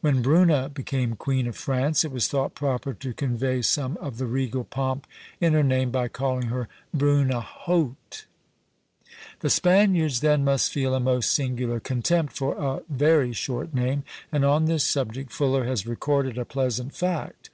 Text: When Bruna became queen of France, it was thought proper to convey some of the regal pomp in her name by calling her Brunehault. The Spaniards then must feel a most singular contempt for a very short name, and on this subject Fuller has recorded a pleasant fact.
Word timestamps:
When 0.00 0.22
Bruna 0.22 0.70
became 0.70 1.14
queen 1.14 1.46
of 1.46 1.56
France, 1.58 2.04
it 2.06 2.10
was 2.10 2.26
thought 2.26 2.54
proper 2.54 2.94
to 2.94 3.12
convey 3.12 3.60
some 3.60 3.98
of 3.98 4.16
the 4.16 4.24
regal 4.24 4.64
pomp 4.64 5.06
in 5.42 5.52
her 5.52 5.62
name 5.62 5.90
by 5.90 6.08
calling 6.08 6.46
her 6.46 6.68
Brunehault. 6.96 8.24
The 9.40 9.50
Spaniards 9.50 10.20
then 10.20 10.42
must 10.42 10.72
feel 10.72 10.94
a 10.94 11.00
most 11.00 11.32
singular 11.32 11.80
contempt 11.80 12.32
for 12.32 12.54
a 12.56 12.82
very 12.88 13.34
short 13.34 13.74
name, 13.74 14.04
and 14.32 14.42
on 14.42 14.64
this 14.64 14.84
subject 14.86 15.30
Fuller 15.30 15.66
has 15.66 15.86
recorded 15.86 16.38
a 16.38 16.46
pleasant 16.46 16.94
fact. 16.96 17.50